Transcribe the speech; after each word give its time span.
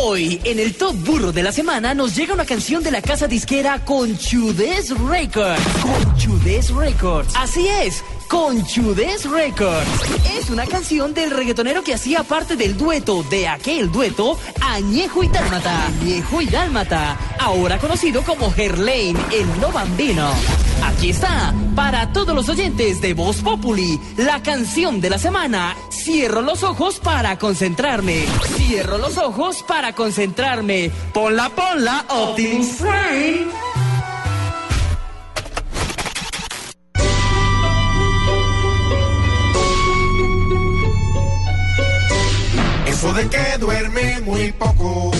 Hoy, 0.00 0.40
en 0.44 0.60
el 0.60 0.74
Top 0.74 0.94
Burro 1.04 1.32
de 1.32 1.42
la 1.42 1.50
Semana, 1.50 1.92
nos 1.92 2.14
llega 2.14 2.32
una 2.32 2.44
canción 2.44 2.84
de 2.84 2.92
la 2.92 3.02
casa 3.02 3.26
disquera 3.26 3.84
Conchudes 3.84 4.90
Records. 4.96 5.60
Conchudes 5.82 6.70
Records. 6.70 7.34
Así 7.34 7.66
es. 7.66 8.04
Conchudes 8.28 9.24
Records. 9.24 9.88
Es 10.36 10.50
una 10.50 10.66
canción 10.66 11.14
del 11.14 11.30
reggaetonero 11.30 11.82
que 11.82 11.94
hacía 11.94 12.22
parte 12.22 12.56
del 12.56 12.76
dueto, 12.76 13.22
de 13.24 13.48
aquel 13.48 13.90
dueto, 13.90 14.38
Añejo 14.60 15.22
y 15.22 15.28
Dálmata. 15.28 15.86
Añejo 15.86 16.42
y 16.42 16.46
Dálmata, 16.46 17.16
ahora 17.40 17.78
conocido 17.78 18.22
como 18.22 18.50
Gerlain, 18.50 19.16
el 19.32 19.60
no 19.60 19.72
bambino. 19.72 20.30
Aquí 20.84 21.10
está, 21.10 21.54
para 21.74 22.12
todos 22.12 22.34
los 22.34 22.48
oyentes 22.48 23.00
de 23.00 23.14
Voz 23.14 23.38
Populi, 23.38 23.98
la 24.16 24.42
canción 24.42 25.00
de 25.00 25.10
la 25.10 25.18
semana. 25.18 25.74
Cierro 25.90 26.42
los 26.42 26.62
ojos 26.62 27.00
para 27.00 27.38
concentrarme. 27.38 28.26
Cierro 28.56 28.98
los 28.98 29.16
ojos 29.16 29.64
para 29.66 29.94
concentrarme. 29.94 30.90
Ponla, 31.12 31.48
ponla, 31.50 32.04
Optimus 32.08 32.68
Prime. 32.78 33.67
Que 43.26 43.58
duerme 43.58 44.20
muy 44.20 44.52
poco, 44.52 45.10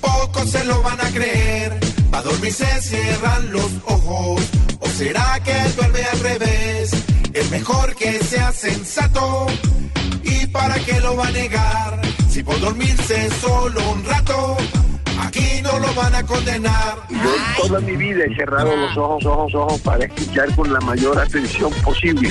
pocos 0.00 0.50
se 0.50 0.64
lo 0.64 0.82
van 0.82 1.00
a 1.00 1.10
creer. 1.10 1.80
Pa' 2.10 2.20
dormir 2.20 2.52
se 2.52 2.82
cierran 2.82 3.50
los 3.50 3.70
ojos, 3.86 4.42
o 4.80 4.88
será 4.88 5.40
que 5.42 5.54
duerme 5.74 6.02
al 6.04 6.20
revés. 6.20 6.90
Es 7.32 7.50
mejor 7.50 7.94
que 7.94 8.22
sea 8.22 8.52
sensato, 8.52 9.46
y 10.22 10.46
para 10.48 10.74
qué 10.80 11.00
lo 11.00 11.16
va 11.16 11.28
a 11.28 11.30
negar. 11.30 12.02
Si 12.28 12.42
por 12.42 12.60
dormirse 12.60 13.30
solo 13.40 13.80
un 13.92 14.04
lo 15.94 16.00
van 16.00 16.14
a 16.14 16.22
condenar. 16.22 16.96
Yo 17.10 17.62
toda 17.62 17.80
mi 17.80 17.96
vida 17.96 18.24
he 18.24 18.34
cerrado 18.34 18.74
los 18.76 18.96
ojos, 18.96 19.24
ojos, 19.24 19.54
ojos 19.54 19.80
para 19.80 20.04
escuchar 20.04 20.54
con 20.54 20.72
la 20.72 20.80
mayor 20.80 21.18
atención 21.18 21.72
posible. 21.84 22.28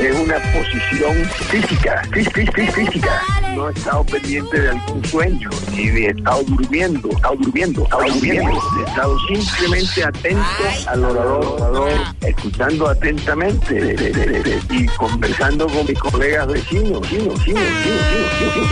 Es 0.00 0.18
una 0.18 0.38
posición 0.52 1.24
física, 1.50 2.02
física. 2.12 3.22
No 3.54 3.68
he 3.68 3.72
estado 3.72 4.04
pendiente 4.04 4.60
de 4.60 4.70
algún 4.70 5.04
sueño, 5.04 5.50
ni 5.72 5.88
he 5.88 6.10
estado 6.10 6.42
durmiendo, 6.44 7.08
he 7.10 7.14
estado 7.14 7.36
durmiendo, 7.36 7.80
he 7.80 7.84
estado 7.84 8.04
durmiendo. 8.04 8.60
He 8.78 8.88
estado 8.88 9.18
simplemente 9.28 10.04
atento 10.04 10.44
al 10.88 11.04
orador, 11.04 11.44
orador, 11.60 11.90
escuchando 12.22 12.88
atentamente 12.88 14.60
y 14.70 14.86
conversando 14.86 15.66
con 15.68 15.86
mis 15.86 15.98
colegas 15.98 16.48
vecinos, 16.48 17.00
vecinos, 17.02 17.34
vecinos, 17.38 17.62
vecinos. 17.64 18.68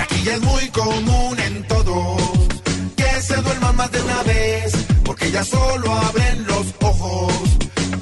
Aquí 0.00 0.28
es 0.28 0.40
muy 0.42 0.68
común 0.68 1.38
en 1.40 1.66
duerman 1.68 2.35
de 3.90 4.02
una 4.02 4.22
vez, 4.22 4.72
porque 5.04 5.30
ya 5.30 5.44
solo 5.44 5.92
abren 5.92 6.46
los 6.46 6.66
ojos 6.82 7.32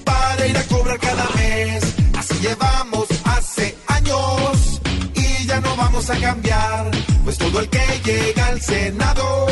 para 0.04 0.46
ir 0.46 0.56
a 0.56 0.62
cobrar 0.64 0.98
cada 0.98 1.28
mes. 1.36 1.84
Así 2.16 2.34
llevamos 2.40 3.06
hace 3.24 3.76
años 3.88 4.80
y 5.14 5.46
ya 5.46 5.60
no 5.60 5.76
vamos 5.76 6.08
a 6.10 6.16
cambiar, 6.16 6.90
pues 7.24 7.38
todo 7.38 7.60
el 7.60 7.68
que 7.68 7.84
llega 8.04 8.46
al 8.46 8.60
Senado 8.60 9.46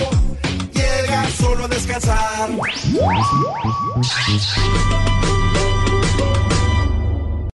llega 0.72 1.31
solo 1.31 1.65
a 1.65 1.69
descansar. 1.69 2.50